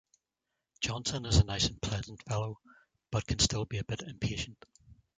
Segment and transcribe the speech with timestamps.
[0.79, 2.59] Johnson is a nice and pleasant fellow,
[3.11, 4.57] but can still be a bit impatient.